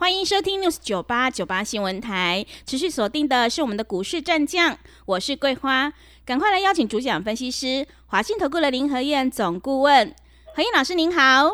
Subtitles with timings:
[0.00, 5.92] 欢迎收听 news 九八九八新闻台，持续锁定的是我们的股市战将，我是桂花，
[6.24, 10.14] 赶快来邀请主讲分析师华信投顾的林和燕总顾问，
[10.56, 11.50] 何燕老师您好，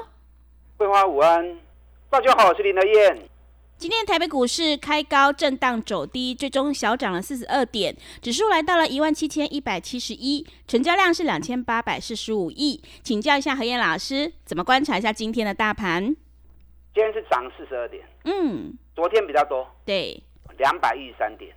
[0.77, 1.59] 桂花午安，
[2.09, 3.29] 大家好，我是林和燕。
[3.79, 16.15] 今天台北股市开高震荡走低，最终小涨了四十二点，指数来到了一万七千一百七十一，成交量是两千八百四十五亿，请教一下何燕老师，怎么观察一下今天的大盘？
[16.97, 20.19] 今天是涨四十二点，嗯，昨天比较多，对，
[20.57, 21.55] 两百一十三点。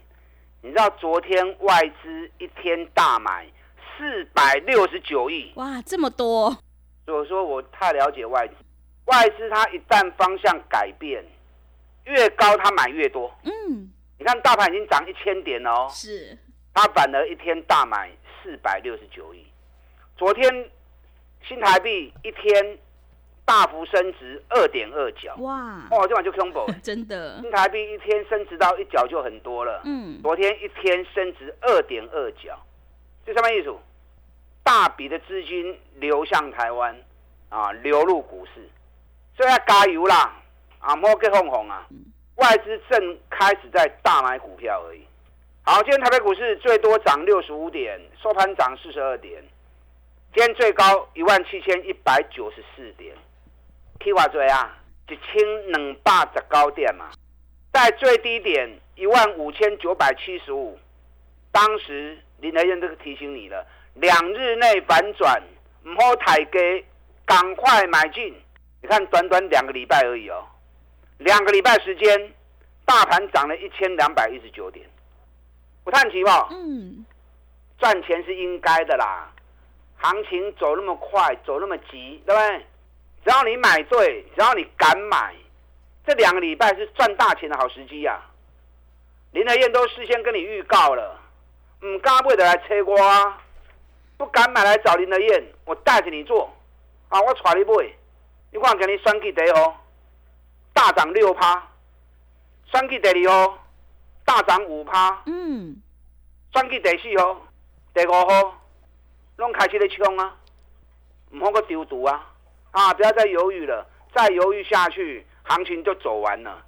[0.62, 3.48] 你知道昨天外资一天大买
[3.98, 6.52] 四百六十九亿，哇，这么多！
[7.06, 8.54] 所以说我太了解外资，
[9.06, 11.24] 外资它一旦方向改变，
[12.04, 13.34] 越高它买越多。
[13.46, 16.38] 嗯，你看大盘已经涨一千点了哦，是，
[16.74, 18.12] 它反而一天大买
[18.44, 19.46] 四百六十九亿。
[20.18, 20.70] 昨天
[21.48, 22.78] 新台币一天。
[23.50, 25.82] 大幅升值二点二角，哇！
[25.90, 27.42] 哦，这晚就 combo， 真的。
[27.42, 29.82] 新台币一天升值到一角就很多了。
[29.86, 32.56] 嗯，昨天一天升值二点二角，
[33.26, 33.76] 这什么意思？
[34.64, 36.96] 大笔的资金流向台湾，
[37.50, 38.70] 啊，流入股市，
[39.36, 40.32] 所以要加油啦！
[40.78, 41.88] 啊，莫给哄哄啊！
[42.36, 45.02] 外资正开始在大买股票而已。
[45.64, 49.44] 好，今天台北股市最多涨六十五点，收盘涨四十二点，
[50.36, 53.16] 今天最高一万七千一百九十四点。
[54.00, 54.78] K 话最啊，
[55.10, 57.10] 一千两百十高点嘛，
[57.74, 60.80] 在最低点一万五千九百七十五，
[61.52, 65.42] 当时林德燕都提醒你了，两日内反转，
[65.84, 66.60] 唔好抬价，
[67.26, 68.34] 赶快买进。
[68.82, 70.48] 你看，短短两个礼拜而已哦，
[71.18, 72.34] 两个礼拜时间，
[72.86, 74.88] 大盘涨了一千两百一十九点，
[75.84, 76.48] 不叹气吗？
[76.52, 77.06] 嗯，
[77.78, 79.30] 赚钱是应该的啦，
[79.98, 82.66] 行情走那么快，走那么急，对不对？
[83.30, 85.36] 只要你买对，只要你敢买，
[86.04, 88.20] 这两个礼拜是赚大钱的好时机呀！
[89.34, 91.16] 林德燕都事先跟你预告了，
[91.82, 92.98] 唔敢买的来催我，
[94.18, 96.52] 不敢买来找林德燕，我带着你做，
[97.10, 97.94] 啊，我带你买，
[98.52, 99.76] 你看给你双季第哦，
[100.74, 101.68] 大涨六趴，
[102.72, 103.60] 双季第二哦，
[104.26, 105.80] 大涨五趴，嗯，
[106.52, 107.40] 双季第四哦，
[107.94, 108.58] 第五号，
[109.36, 110.36] 拢开始咧冲啊，
[111.30, 112.26] 唔好个丢毒啊！
[112.72, 112.94] 啊！
[112.94, 116.64] 不要再犹豫了，再犹豫下去，行情就走完了。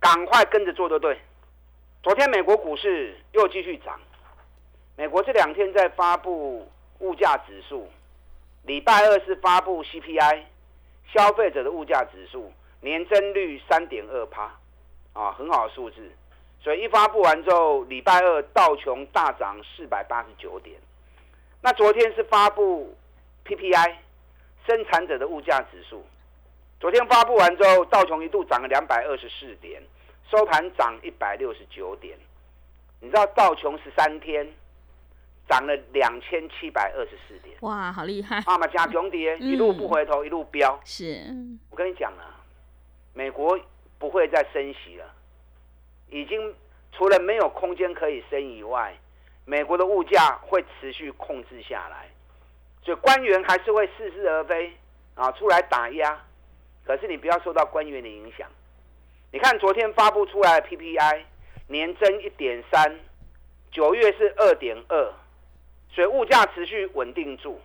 [0.00, 1.16] 赶快跟着做，就对？
[2.02, 4.00] 昨天美国股市又继续涨，
[4.96, 6.68] 美国这两天在发布
[6.98, 7.88] 物价指数，
[8.64, 10.42] 礼拜二是发布 CPI，
[11.12, 14.52] 消费者的物价指数年增率三点二趴，
[15.12, 16.10] 啊，很好的数字。
[16.60, 20.76] 所以一发布完之后，礼拜二道琼大涨四百八十九点。
[21.60, 22.96] 那昨天是发布
[23.44, 23.94] PPI。
[24.68, 26.04] 生产者的物价指数，
[26.78, 29.82] 昨天发布完之后，道琼一度涨了两百二十四点，
[30.30, 32.18] 收盘涨一百六十九点。
[33.00, 34.46] 你知道道琼十三天
[35.48, 38.42] 涨了两千七百二十四点，哇，好厉害！
[38.44, 40.78] 啊嘛加熊跌，一路不回头，一路飙。
[40.84, 41.24] 是，
[41.70, 42.44] 我跟你讲啊，
[43.14, 43.58] 美国
[43.98, 45.14] 不会再升息了，
[46.10, 46.54] 已经
[46.92, 48.94] 除了没有空间可以升以外，
[49.46, 52.10] 美国的物价会持续控制下来。
[52.88, 54.72] 所以官员还是会似是而非
[55.14, 56.18] 啊，出来打压。
[56.86, 58.48] 可是你不要受到官员的影响。
[59.30, 61.20] 你看昨天发布出来的 PPI
[61.66, 62.98] 年增一点三，
[63.70, 65.12] 九月是二点二，
[65.90, 67.60] 所以物价持续稳定住。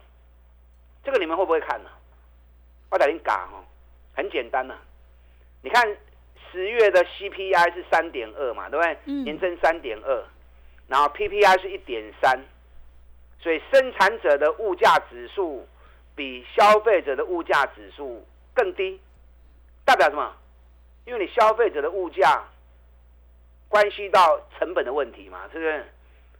[1.05, 1.89] 这个你们会不会看呢？
[2.91, 3.63] 我等你讲哦，
[4.13, 4.75] 很简单呐。
[5.61, 5.87] 你看
[6.51, 9.13] 十月的 CPI 是三点二嘛，对不对？
[9.23, 10.25] 年增三点二，
[10.89, 12.43] 然后 PPI 是一点三。
[13.43, 15.67] 所以生产者的物价指数
[16.15, 18.97] 比消费者的物价指数更低，
[19.83, 20.33] 代表什么？
[21.03, 22.41] 因为你消费者的物价
[23.67, 25.85] 关系到成本的问题嘛，是不是？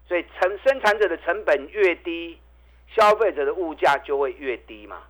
[0.08, 2.40] 所以成生产者的成本越低，
[2.88, 5.02] 消费者的物价就会越低嘛。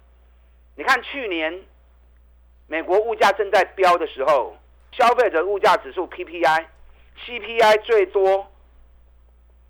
[0.76, 1.62] 你看去年
[2.68, 4.58] 美国物价正在飙的时候，
[4.94, 6.66] 消费者物价指数 PPI、
[7.24, 8.52] CPI 最多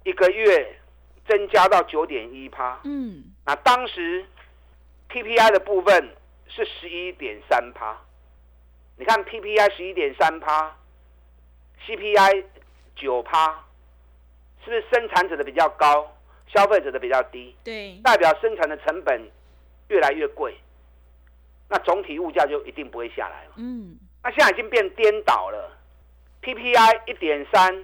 [0.06, 0.80] 一个月。
[1.28, 4.26] 增加到九点一趴，嗯，那当时
[5.10, 6.10] PPI 的部分
[6.48, 7.98] 是十一点三趴，
[8.98, 10.76] 你看 PPI 十一点三趴
[11.86, 12.44] ，CPI
[12.96, 13.64] 九趴，
[14.64, 16.12] 是不是生产者的比较高，
[16.48, 19.22] 消费者的比较低，对，代表生产的成本
[19.88, 20.58] 越来越贵，
[21.70, 23.54] 那总体物价就一定不会下来嘛。
[23.58, 25.78] 嗯，那现在已经变颠倒了
[26.42, 27.84] ，PPI 一点三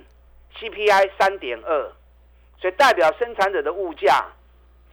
[0.57, 1.92] ，CPI 三点二，
[2.59, 4.25] 所以代表生产者的物价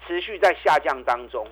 [0.07, 1.47] 持续在下降当中。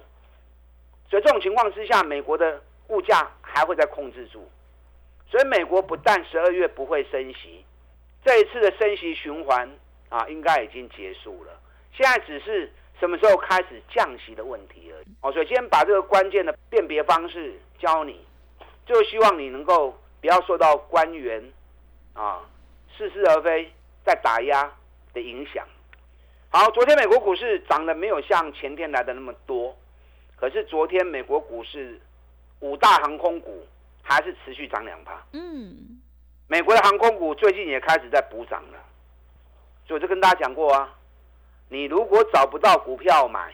[1.10, 4.48] 所以这种情况之下，美国的物价还会再控制住。
[5.28, 7.64] 所以美国不但十二月不会升息，
[8.24, 9.68] 这一次的升息循环
[10.08, 11.52] 啊，应该已经结束了。
[11.92, 15.06] 现在只是什么时候开始降息的问题而已。
[15.22, 18.24] 哦，所以今天把这个关键的辨别方式教你，
[18.86, 21.42] 就希望你能够不要受到官员
[22.12, 22.42] 啊
[22.96, 23.72] 似是而非
[24.04, 24.72] 在打压
[25.12, 25.66] 的影响。
[26.56, 29.76] 好，昨天美国股市涨得没有像前天来的那么多，
[30.36, 32.00] 可是昨天美国股市
[32.60, 33.66] 五大航空股
[34.02, 35.20] 还是持续涨两趴。
[35.32, 36.00] 嗯，
[36.46, 38.78] 美国的航空股最近也开始在补涨了，
[39.84, 40.94] 所以我就跟大家讲过啊，
[41.70, 43.52] 你如果找不到股票买，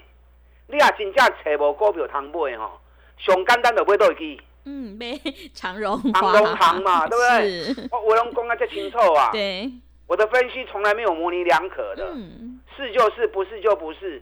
[0.66, 2.78] 你也真正找无股票通买吼，
[3.16, 5.18] 上简单就买倒去，嗯，买
[5.54, 7.88] 长荣长荣行嘛， 对不对？
[7.92, 9.72] 我我拢讲啊，这清楚啊，对，
[10.10, 14.20] 我的分析从来没有模棱两可的，嗯，是就是，不是就不是，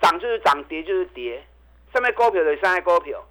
[0.00, 1.40] 涨就是涨，跌就是跌，
[1.92, 3.24] 上面高票的上面高票，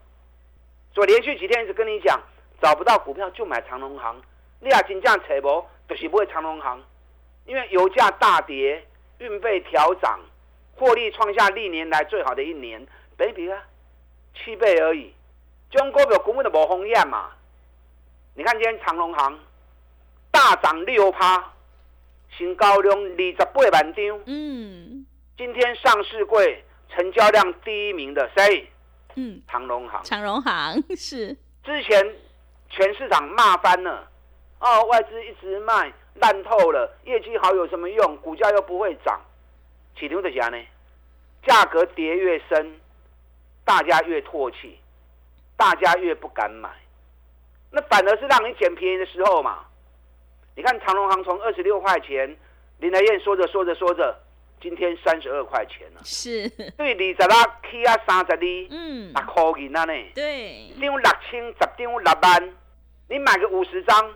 [0.94, 2.18] 所以连续几天一直跟你讲，
[2.62, 4.16] 找不到股票就买长隆行，
[4.62, 6.82] 你也真正找无，就是不会长隆行，
[7.46, 8.88] 因为油价大跌，
[9.18, 10.18] 运费调涨，
[10.78, 12.88] 获利创下历年来最好的一年，
[13.18, 13.62] 比比啊，
[14.34, 15.14] 七倍而已，
[15.70, 17.32] 这种股票根本就无风险嘛。
[18.34, 19.38] 你看今天长隆行
[20.32, 21.52] 大涨六趴，
[22.38, 24.22] 新高量二十八万张。
[24.26, 25.06] 嗯，
[25.38, 28.70] 今天上市柜成交量第一名的谁？
[29.16, 30.04] 嗯，长荣行。
[30.04, 32.16] 长荣行 是，之前
[32.70, 34.08] 全市场骂翻了，
[34.60, 38.18] 哦，外资一直卖，烂透了，业绩好有什么用？
[38.18, 39.20] 股价又不会涨。
[39.98, 40.58] 起牛的啥呢？
[41.46, 42.80] 价格跌越深，
[43.66, 44.78] 大家越唾弃，
[45.56, 46.70] 大家越不敢买。
[47.72, 49.66] 那反而是让你捡便宜的时候嘛。
[50.58, 52.36] 你看长隆行从二十六块钱，
[52.80, 54.18] 林来燕说着说着说着，
[54.60, 56.02] 今天三十二块钱了。
[56.04, 57.14] 是，对，二十六
[57.70, 58.40] 起啊三十二，
[58.72, 59.94] 嗯六，块银啊呢。
[60.16, 61.00] 对一，张六
[61.30, 62.54] 千，十张六万，
[63.08, 64.12] 你买个五十张，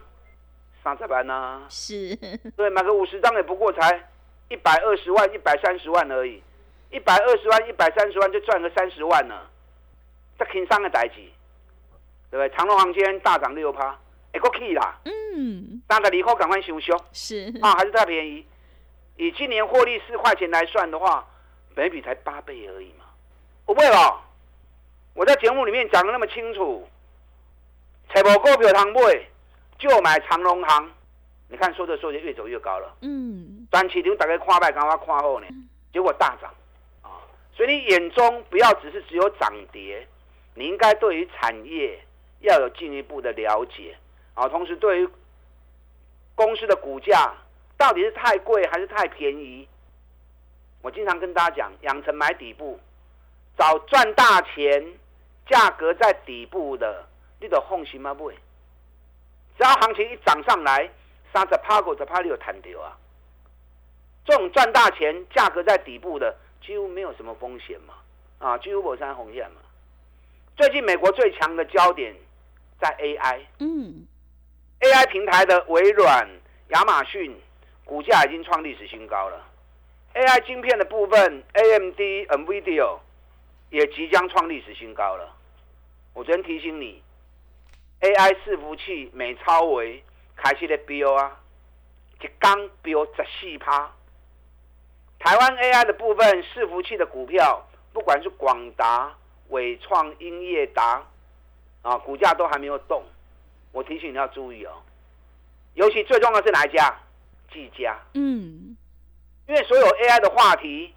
[0.83, 1.61] 三十万啊。
[1.69, 2.15] 是，
[2.57, 4.09] 对，买个五十张也不过才
[4.49, 6.41] 一百二十万、一百三十万而已，
[6.89, 9.47] 一百二十万、一百三十万就赚个三十万了，
[10.39, 11.17] 这轻松的代志，
[12.31, 12.49] 对不对？
[12.57, 13.95] 长隆行今天大涨六趴，
[14.33, 18.45] 会过去啦，嗯，三十二块赶快修修是，啊，还是太便宜。
[19.17, 21.27] 以今年获利四块钱来算的话，
[21.75, 23.05] 每笔才八倍而已嘛，
[23.65, 24.23] 不会吧？
[25.13, 26.87] 我在节目里面讲的那么清楚，
[28.13, 29.27] 找无股票通买，
[29.77, 30.91] 就买长隆行。
[31.49, 32.95] 你看说着说着越走越高了。
[33.01, 35.47] 嗯，短期场大概看卖，刚刚看后呢，
[35.91, 36.49] 结果大涨
[37.01, 37.19] 啊！
[37.53, 40.07] 所以你眼中不要只是只有涨跌，
[40.55, 41.99] 你应该对于产业
[42.39, 43.97] 要有进一步的了解
[44.33, 44.47] 啊。
[44.49, 45.09] 同时，对于
[46.35, 47.33] 公司的股价
[47.77, 49.67] 到底是太贵还是太便宜，
[50.81, 52.79] 我经常跟大家讲，养成买底部，
[53.57, 54.93] 找赚大钱，
[55.47, 57.05] 价格在底部的，
[57.39, 58.13] 你得放心吗？
[58.13, 58.33] 买，
[59.57, 60.89] 只要行情一涨上来。
[61.33, 62.91] 三十趴、五十趴，你有弹掉啊？
[64.25, 67.93] 这种赚大钱、价格在底部的，几乎没有什么风险嘛，
[68.39, 69.61] 啊，几乎没啥风险嘛。
[70.57, 72.13] 最近美国最强的焦点
[72.81, 74.05] 在 AI，嗯，
[74.81, 76.27] AI 平台的微软、
[76.69, 77.35] 亚马逊
[77.85, 79.47] 股价已经创历史新高了。
[80.13, 82.99] AI 晶片的部分，AMD、NVIDIA
[83.69, 85.35] 也即将创历史新高了。
[86.13, 87.01] 我昨天提醒你
[88.01, 90.03] ，AI 伺服器美超微。
[90.43, 91.39] 开始咧飙啊，
[92.19, 93.91] 一刚飙十四趴。
[95.19, 99.13] 台湾 AI 的部分伺服器的股票，不管是广达、
[99.49, 101.05] 伟创、英业达，
[101.83, 103.03] 啊，股价都还没有动。
[103.71, 104.81] 我提醒你要注意哦，
[105.75, 106.93] 尤其最重要是哪一家？
[107.51, 107.99] 技嘉。
[108.13, 108.75] 嗯，
[109.47, 110.93] 因为所有 AI 的话题，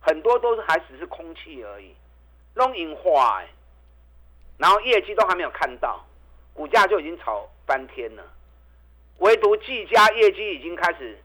[0.00, 1.94] 很多都是还只是空气而已，
[2.54, 3.48] 弄银化哎，
[4.58, 6.04] 然后业绩都还没有看到，
[6.54, 8.24] 股价就已经炒翻天了。
[9.18, 11.16] 唯独技嘉业绩已经开始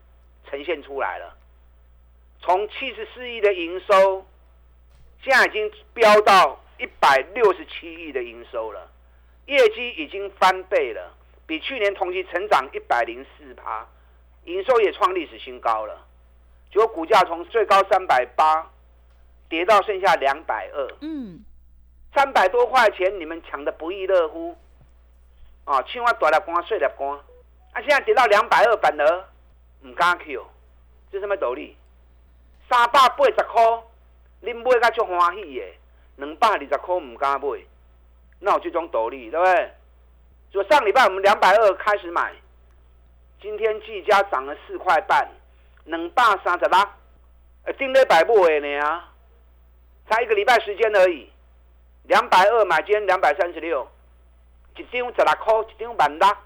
[0.48, 1.36] 呈现出来了，
[2.40, 4.26] 从七十四亿的营收，
[5.24, 8.88] 现在已经飙到一百六十七亿的营收了，
[9.48, 11.12] 业绩已经翻倍了，
[11.46, 13.86] 比去年同期成长一百零四趴，
[14.46, 16.06] 营收也创历史新高了。
[16.72, 18.70] 结果股价从最高三百八
[19.50, 21.40] 跌到剩下两百二，嗯，
[22.14, 24.56] 三百多块钱你们抢的不亦乐乎
[25.64, 25.82] 啊！
[25.84, 27.18] 青蛙大粒光，碎粒光。
[27.72, 29.26] 啊，现在跌到两百二，反而
[29.84, 30.44] 唔敢去哦
[31.10, 31.78] 这什么道理？
[32.70, 33.64] 三百八十块，
[34.44, 35.66] 恁买甲足欢喜的，
[36.18, 37.48] 两百二十块唔敢买，
[38.40, 39.72] 那有这种道理，对不对？
[40.52, 42.34] 所以上礼拜我们两百二开始买，
[43.42, 45.28] 今天季家涨了四块半，
[45.86, 46.78] 两百三十六，
[47.64, 49.12] 呃，定礼拜买的呢啊，
[50.10, 51.30] 才一个礼拜时间而已，
[52.04, 53.88] 两百二买，今天两百三十六，
[54.76, 56.38] 一张十六块，一张万六，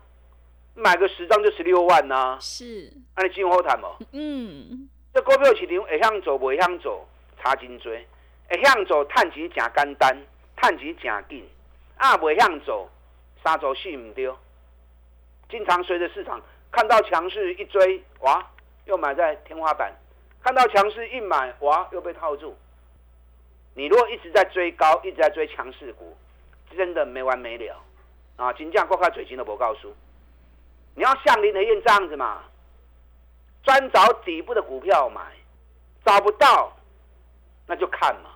[0.74, 3.98] 买个十张就十六万呐、是，安尼真好谈无？
[4.14, 7.08] 嗯，这股票市场会向走，袂向走，
[7.42, 7.92] 差真多。
[8.50, 10.18] 会向走，趁钱真简单，
[10.62, 11.48] 趁钱真紧。
[12.02, 12.90] 啊，袂向走，
[13.44, 14.28] 三走四唔对。
[15.50, 16.42] 经常随着市场
[16.72, 18.44] 看到强势一追，哇，
[18.86, 19.92] 又买在天花板；
[20.44, 22.58] 看到强势一买，哇，又被套住。
[23.76, 26.18] 你如果一直在追高，一直在追强势股，
[26.76, 27.80] 真的没完没了
[28.36, 28.52] 啊！
[28.54, 29.96] 金价国开嘴型都不告诉。
[30.96, 32.42] 你要像林德燕这样子嘛，
[33.62, 35.22] 专找底部的股票买，
[36.04, 36.76] 找不到，
[37.68, 38.32] 那就看嘛。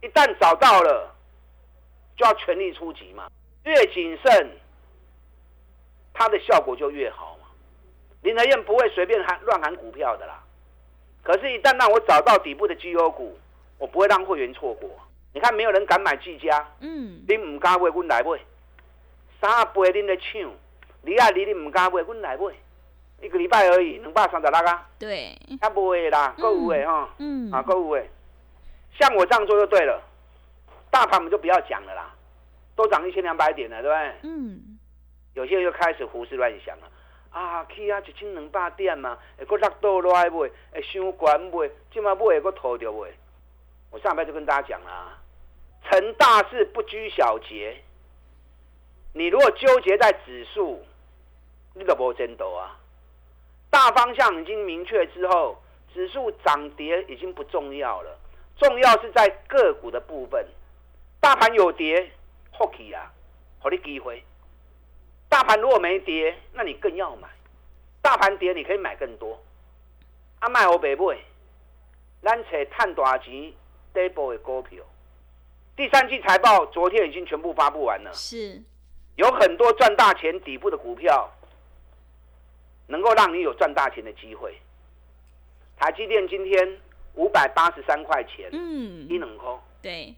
[0.00, 1.12] 一旦找到了，
[2.16, 3.28] 就要全力出击嘛。
[3.64, 4.50] 越谨慎，
[6.12, 7.48] 它的效果就越好嘛。
[8.22, 10.42] 林德燕不会随便喊乱喊股票的啦。
[11.22, 13.38] 可是，一旦让我找到底部的绩优股，
[13.78, 14.90] 我不会让会员错过。
[15.32, 18.38] 你看，没有人敢买技嘉，嗯，你唔敢买，阮来买。
[19.40, 20.50] 三倍恁咧抢，
[21.02, 22.44] 你啊你你唔敢买，阮来买。
[23.20, 28.10] 一个礼拜而已，两百三十六啊，对，还不会啦，购物诶哈，嗯，啊购物诶。
[28.98, 30.02] 像我这样做就对了，
[30.92, 32.14] 大盘我们就不要讲了啦，
[32.76, 34.30] 都涨一千两百点了，对不对？
[34.30, 34.78] 嗯，
[35.32, 36.88] 有些人就开始胡思乱想了，
[37.30, 43.08] 啊，去啊一千两百点嘛，会搁落倒落来买，会伤悬买，即马买会搁套着买。
[43.90, 45.18] 我上班就跟大家讲啦，
[45.88, 47.74] 成大事不拘小节。
[49.14, 50.84] 你如果纠结在指数，
[51.72, 52.76] 你都无争斗啊。
[53.70, 55.56] 大方向已经明确之后，
[55.94, 58.18] 指数涨跌已经不重要了，
[58.58, 60.46] 重要是在个股的部分。
[61.42, 62.08] 大盘有跌，
[62.56, 63.12] 福气啊，
[63.58, 64.22] 好你机会。
[65.28, 67.28] 大盘如果没跌，那你更要买。
[68.00, 69.42] 大盘跌，你可以买更多。
[70.38, 71.18] 啊，卖我北买，
[72.22, 73.52] 咱找探大钱
[73.92, 74.84] 底部的股票。
[75.74, 78.62] 第三季财报昨天已经全部发布完了，是，
[79.16, 81.28] 有很多赚大钱底部的股票，
[82.86, 84.56] 能够让你有赚大钱的机会。
[85.76, 86.80] 台积电今天
[87.14, 89.60] 五百八十三块钱，嗯一，冷空。
[89.82, 90.14] 对，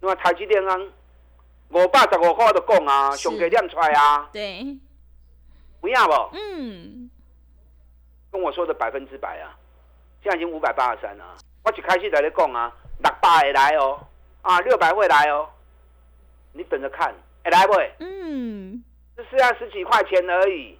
[0.00, 0.76] 那么台积电啊，
[1.70, 3.28] 五百十五块就讲啊，是。
[3.28, 4.78] 上低点出来啊，对，
[5.80, 6.36] 不要不？
[6.36, 7.10] 嗯，
[8.30, 9.56] 跟我说的百分之百啊，
[10.22, 11.36] 现在已经五百八十三了。
[11.64, 14.00] 我一开始在咧讲啊，六百会来哦，
[14.42, 15.48] 啊六百会来哦，
[16.52, 17.14] 你等着看，
[17.44, 17.92] 会来不会？
[17.98, 18.82] 嗯，
[19.16, 20.78] 这是要十几块钱而已，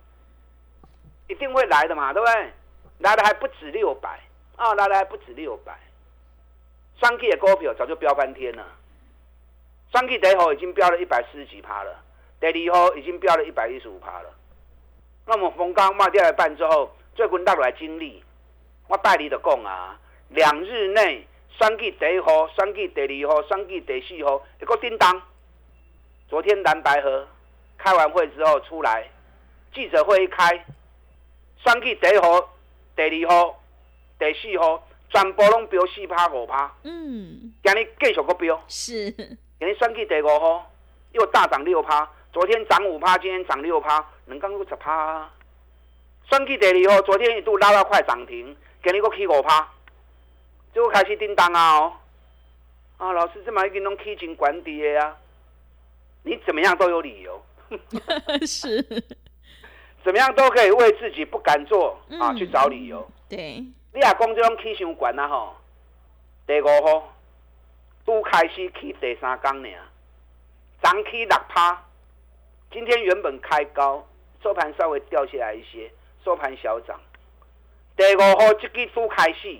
[1.29, 2.53] 一定会来的嘛，对不对？
[2.99, 4.21] 来的还不止六百。
[4.57, 5.79] 啊，来的还不止六百。
[6.99, 8.67] 双 K 的股票早就飙翻天了，
[9.91, 12.05] 双 K 第一号已经飙了一百四十几趴了，
[12.41, 14.31] 第二号已经飙了一百一十五趴了。
[15.27, 18.23] 那么逢刚卖掉一半之后，最近落来经历，
[18.87, 21.27] 我带你的讲啊，两日内
[21.59, 25.23] 三 K 第一号、三 K 第二号、三 K 第四号一个叮当。
[26.29, 27.27] 昨天蓝白河
[27.79, 29.11] 开完会之后出来，
[29.75, 30.65] 记者会一开，
[31.65, 32.55] 选举第一号、
[32.95, 33.63] 第二号、
[34.19, 39.11] 第四号，全部拢标四趴五趴，嗯，今日继续个标，是，
[39.59, 40.71] 今日选举第五号
[41.11, 45.35] 又大涨六趴，昨天涨五趴，今天涨六趴，两天又十趴啊。
[46.31, 49.69] 选举第二号昨天一度拉到快涨停，给你个起五趴，
[50.73, 51.93] 结果开始叮当啊哦，
[52.99, 55.17] 啊老师这么已经拢起真管底的啊，
[56.23, 57.43] 你怎么样都有理由。
[58.47, 58.81] 是，
[60.05, 63.05] 怎么样都可以为自己不敢做啊、嗯去找理由。
[63.29, 63.55] 对，
[63.93, 65.57] 你也讲这种起伤管啊吼，
[66.47, 67.13] 第五号
[68.09, 69.69] 拄开始起第三天呢，
[70.83, 71.85] 涨起六趴，
[72.73, 74.03] 今天原本开高，
[74.43, 75.93] 收盘稍微掉下来一些，
[76.25, 76.99] 收盘小涨。
[77.99, 79.55] 第五号这支拄开始，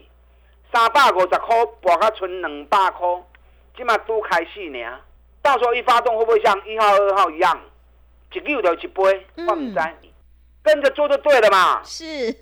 [0.73, 3.07] 三百五十块博到剩两百块，
[3.77, 4.99] 即嘛拄开始呢。
[5.43, 7.61] 到时候一发动会不会像一号、二号一样，
[8.33, 9.27] 一溜就一杯？
[9.47, 9.79] 我唔知，
[10.63, 11.83] 跟着做就对了嘛。
[11.85, 12.35] 是，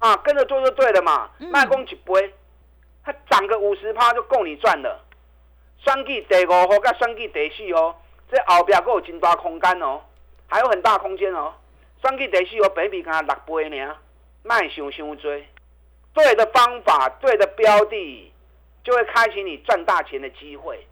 [0.00, 1.30] 啊，跟着做就对了嘛。
[1.38, 2.34] 嗯卖公一杯，
[3.02, 5.05] 它涨个五十趴就够你赚了。
[5.84, 10.00] 选举第五号跟选举第四号，这后边还有真大空间哦，
[10.48, 11.54] 还有很大空间哦。
[12.02, 13.96] 选举第四号比比刚六倍呢，
[14.42, 15.30] 卖想伤多。
[16.12, 18.32] 对的方法，对的标的，
[18.82, 20.86] 就会开启你赚大钱的机会。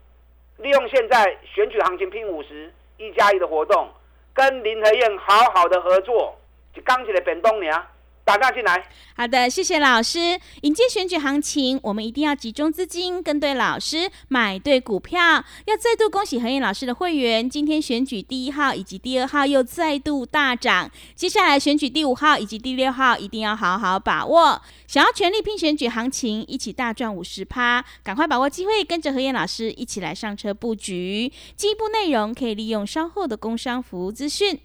[0.57, 3.89] 利用现在选举行情拼五十一加一的活动，
[4.33, 6.37] 跟林和燕好好的合作，
[6.73, 7.85] 就刚起来本东娘，
[8.25, 8.83] 打电进来。
[9.15, 10.37] 好的，谢谢老师。
[10.61, 15.45] 迎接选举行情，我们一定要集中资金，跟对老师，买对股票。
[15.65, 20.89] 要再度恭喜何燕老师的会员，今天选举第一号以及第二号又再度大涨。
[21.15, 24.59] 接下来选举第五号以及第六号，一定要好好把握。
[24.87, 31.31] 想要全力拼选举行情，一起大赚五十趴，赶快把握机会，跟着何燕老师一起来上车布局。
[31.55, 34.59] 进一步内容可以利用稍后的工商服务资讯。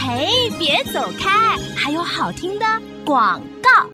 [0.00, 2.64] 嘿，别走开，还有好听的
[3.04, 3.90] 广告。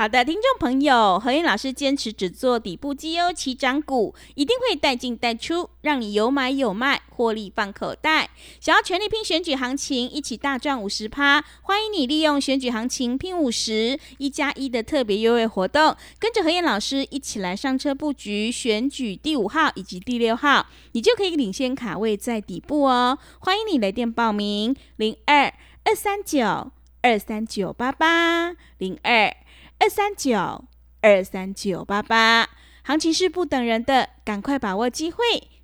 [0.00, 8.30] 好的，听众朋友，何燕老师坚持只做底部绩优起涨股，一定会带进带出，让你有买有卖，获利放口袋。
[8.60, 23.18] 想要全力拼选举行情，一起大赚五十趴，欢迎你利用选举行情拼五十一加一的特别优惠活动，跟着何燕老师一起来上车布局选举第五号以及第六号，你就可以领先卡位在底部哦。
[23.40, 25.52] 欢迎你来电报名：零二
[25.84, 29.36] 二三九二三九八八零二。
[29.80, 30.66] 二三九
[31.00, 32.46] 二三九八八，
[32.82, 35.18] 行情是不等人的，赶快把握机会。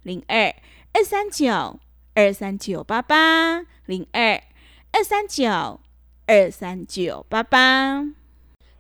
[0.05, 0.55] 零二
[0.95, 1.79] 二三九
[2.15, 4.43] 二三九八八，零二
[4.93, 5.81] 二三九
[6.27, 8.07] 二三九八八。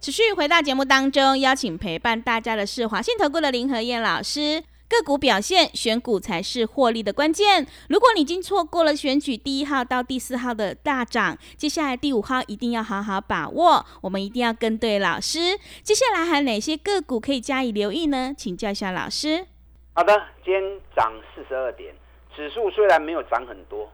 [0.00, 4.64] 持续回到节目当中，邀请陪伴大家的是华信投顾的林和燕老师。
[4.88, 7.66] 个股表现，选股才是获利的关键。
[7.88, 13.84] 如果你已经错过了选举第一号到第四号的大涨，接下来第五号一定要好好把握。
[14.00, 15.58] 我们一定要跟对老师。
[15.82, 18.32] 接下来还有哪些个股可以加以留意呢？
[18.36, 19.46] 请教一下老师。
[19.94, 21.92] 好的，今天涨四十二点，
[22.34, 23.90] 指数虽然没有涨很多，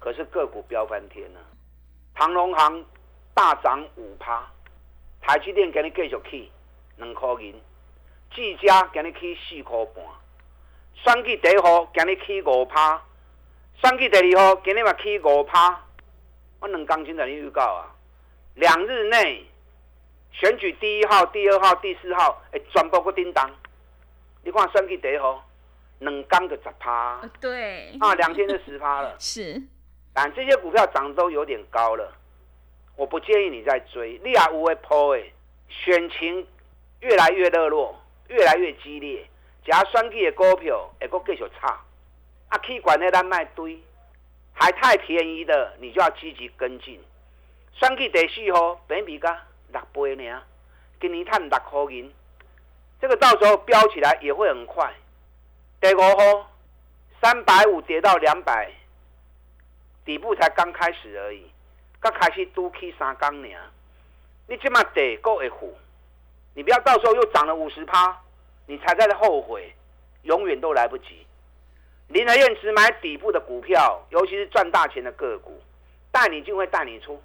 [0.00, 1.40] 可是个股飙翻天了。
[2.14, 2.82] 长隆行
[3.34, 4.50] 大涨五趴，
[5.20, 6.50] 台积电给你继续起
[6.96, 7.54] 两块银。
[8.34, 10.04] 技嘉今日起四块半，
[10.94, 13.02] 选举第一号今日起五趴，
[13.82, 15.82] 选举第二号今日嘛起五趴。
[16.60, 17.94] 我两刚前在你预告啊，
[18.54, 19.44] 两日内
[20.32, 23.50] 选举第一号、第二号、第四号会全部个叮当。
[24.42, 25.42] 你看选举第一号，
[26.00, 29.16] 两刚就十趴，对，啊，两天就十趴了。
[29.20, 29.62] 是，
[30.12, 32.12] 但这些股票涨都有点高了，
[32.96, 34.20] 我不建议你再追。
[34.22, 35.32] 你也有会抛诶，
[35.68, 36.46] 选情
[37.00, 37.94] 越来越热络。
[38.28, 39.24] 越来越激烈，
[39.64, 41.80] 只要选举的股票会阁继续差，
[42.48, 43.78] 啊，气管的咱卖堆，
[44.52, 47.02] 还太便宜的，你就要积极跟进。
[47.72, 49.38] 选举第四号，本比噶
[49.72, 50.42] 六倍呢，
[51.00, 52.12] 今年赚六块银，
[53.00, 54.92] 这个到时候飙起来也会很快。
[55.80, 56.50] 第五号，
[57.22, 58.70] 三百五跌到两百，
[60.04, 61.50] 底部才刚开始而已，
[62.00, 63.48] 刚开始都起三缸呢，
[64.48, 65.76] 你即马地够会付。
[66.56, 68.18] 你不要到时候又涨了五十趴，
[68.64, 69.70] 你才在后悔，
[70.22, 71.26] 永远都来不及。
[72.08, 75.60] 林和燕只买底部的股票，尤其是赚大钱的个股，
[76.10, 77.22] 带你进会带你出。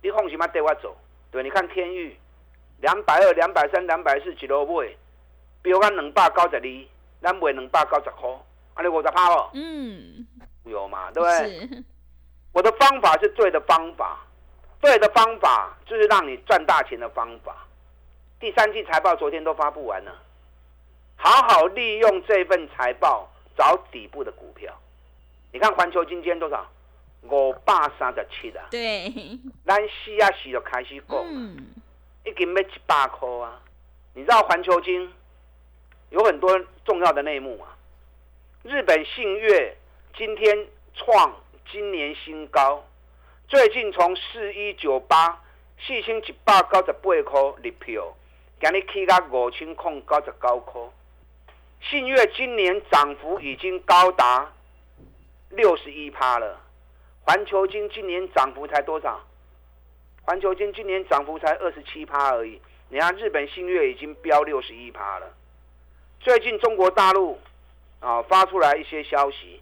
[0.00, 0.96] 你放心嘛，带我走。
[1.30, 2.16] 对，你看天域
[2.80, 4.96] 两百二、两百三、两百四几多位，
[5.60, 6.86] 比如讲两百九十二，
[7.20, 8.30] 咱买两百九十块，
[8.72, 9.50] 啊，你五十趴哦。
[9.52, 10.26] 嗯，
[10.64, 11.84] 有嘛，对不对？
[12.52, 14.24] 我的方法是对的方法，
[14.80, 17.65] 对的方法就是让你赚大钱的方法。
[18.38, 20.12] 第三季财报昨天都发布完了，
[21.16, 24.78] 好好利用这份财报找底部的股票。
[25.52, 26.66] 你看环球金今天多少？
[27.22, 28.66] 五百三十七啊。
[28.70, 29.10] 对。
[29.64, 31.56] 咱四啊四就开始讲嗯。
[32.26, 33.58] 已经要一百块啊！
[34.12, 35.10] 你知道环球金
[36.10, 37.74] 有很多重要的内幕啊。
[38.64, 39.74] 日本信越
[40.14, 41.34] 今天创
[41.72, 42.84] 今年新高，
[43.48, 45.42] 最近从四一九八
[45.78, 48.14] 四千一百九十八块入票。
[48.58, 50.80] 今日起到五千空九十九块，
[51.82, 54.50] 信越今年涨幅已经高达
[55.50, 56.58] 六十一趴了。
[57.22, 59.20] 环球金今年涨幅才多少？
[60.22, 62.58] 环球金今年涨幅才二十七趴而已。
[62.88, 65.26] 你看日本信越已经飙六十一趴了。
[66.20, 67.38] 最近中国大陆
[68.00, 69.60] 啊发出来一些消息，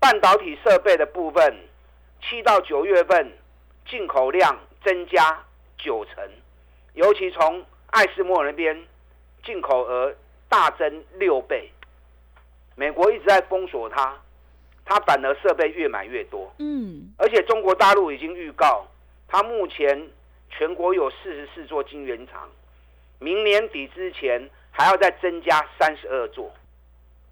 [0.00, 1.56] 半导体设备的部分，
[2.20, 3.32] 七到九月份
[3.88, 5.44] 进口量增加
[5.78, 6.28] 九成，
[6.94, 7.64] 尤其从
[7.96, 8.78] 爱斯莫那边
[9.42, 10.14] 进口额
[10.50, 11.72] 大增六倍，
[12.74, 14.14] 美国一直在封锁它，
[14.84, 16.52] 它反而设备越买越多。
[16.58, 18.86] 嗯，而且中国大陆已经预告，
[19.26, 20.10] 它目前
[20.50, 22.50] 全国有四十四座晶圆厂，
[23.18, 26.52] 明年底之前还要再增加三十二座。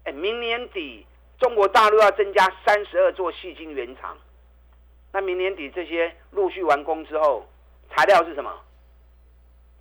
[0.05, 1.05] 哎，明年底
[1.37, 4.17] 中国大陆要增加三十二座细晶圆厂，
[5.13, 7.47] 那明年底这些陆续完工之后，
[7.91, 8.51] 材料是什么？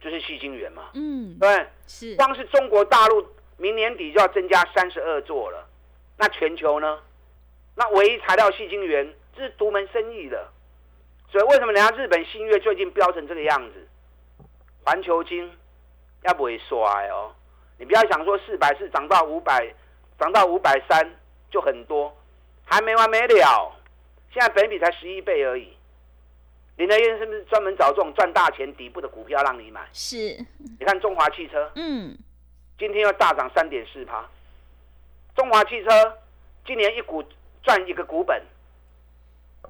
[0.04, 5.66] 就是细晶圆嘛，嗯，对，是，光是中国大陆明年底就要增加三十二座了，
[6.18, 6.98] 那全球呢？
[7.74, 10.46] 那唯一材料细晶圆这是独门生意的，
[11.32, 13.88] 所以为什么人家日本新月最近飙成这个样子？
[14.84, 15.50] 环球金
[16.24, 16.76] 要不会衰
[17.08, 17.32] 哦？
[17.78, 19.74] 你不要想说四百四涨到五百，
[20.18, 21.18] 涨到五百三
[21.50, 22.14] 就很多，
[22.66, 23.72] 还没完没了。
[24.30, 25.74] 现在本比才十一倍而已。
[26.76, 29.86] 林德燕是不是专门找这种赚大钱底部的股票让你买？
[29.92, 30.16] 是，
[30.78, 32.16] 你看中华汽车，嗯，
[32.76, 34.28] 今天要大涨三点四趴。
[35.36, 36.18] 中华汽车
[36.66, 37.22] 今年一股
[37.62, 38.42] 赚一个股本，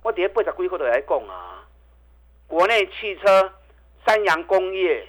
[0.02, 1.66] 我底下八十几块都来供啊。
[2.46, 3.52] 国内汽车，
[4.06, 5.06] 三洋工业、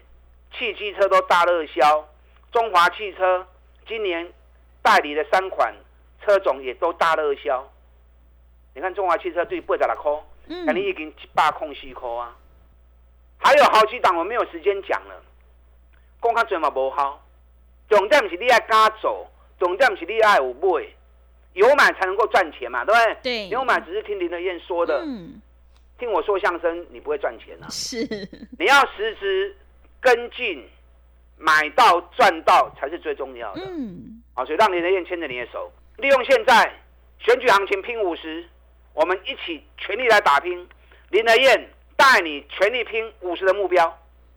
[0.51, 2.05] 汽机车都大热销，
[2.51, 3.47] 中华汽车
[3.87, 4.29] 今年
[4.81, 5.73] 代理的三款
[6.21, 7.65] 车种也都大热销。
[8.73, 10.11] 你看中华汽车对八十六块。
[10.47, 12.35] 那你已经一百空四块啊，
[13.37, 15.23] 还有好几档我没有时间讲了，
[16.21, 17.23] 讲较多嘛无好，
[17.89, 19.27] 重点是你爱敢走，
[19.59, 20.85] 重点是你爱有买，
[21.53, 23.17] 有买才能够赚钱嘛，对不对？
[23.23, 25.05] 对，有买只是听林德燕说的，
[25.97, 28.05] 听我说相声你不会赚钱啊，是，
[28.57, 29.55] 你要实时
[29.99, 30.67] 跟进，
[31.37, 36.73] 买到赚到才是最重要的，嗯，好，所以让林德燕牵着你的手，利用现在
[37.19, 38.47] 选举行情拼五十。
[38.95, 40.67] 我们一起全力来打拼，
[41.09, 43.95] 林德燕带你全力拼五十的目标。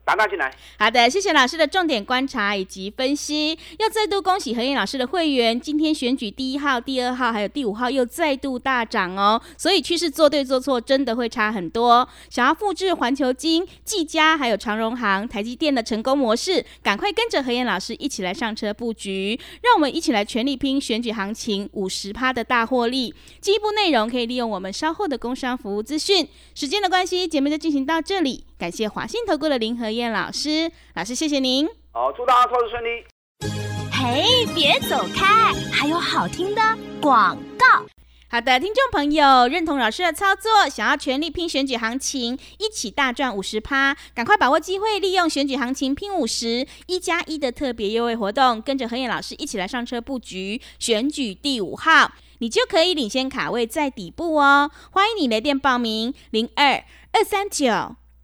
[0.09, 0.51] 打打进来。
[0.79, 3.59] 好的，谢谢老师的重点观察以及分析。
[3.79, 9.38] 要再度恭喜何燕老师的会员，今天选举第一号、第二号还有第五号又再度大涨哦。
[9.59, 12.09] 所以趋势做对做错真的会差很多。
[12.31, 19.38] 想要复制环球金、技嘉还有长荣行、台积电的成功模式，赶快跟着何燕老师一起来上车布局。
[19.62, 23.14] 让我们一起来全力拼选举行情五十趴的大获利。
[23.42, 26.27] 进一步内容可以利用我们稍后的工商服务资讯。
[26.55, 28.44] 时间的关系，节目就进行到这里。
[28.59, 31.64] 感谢华信投顾的林和燕老师，老师谢谢您。
[31.92, 33.05] 好，祝大家投资顺利。
[33.92, 36.61] 嘿，别走开，还有好听的
[37.01, 37.87] 广告。
[38.29, 54.71] 好的，听众朋友，认同老师的操作，想要全力拼选举行情，一起大赚五十趴，赶快把握机会，利用选举行情拼五十一加一的特别优惠活动，跟着何燕老师一起来上车布局选举第五号，你就可以领先卡位在底部哦。
[54.90, 57.94] 欢迎你来电报名零二二三九。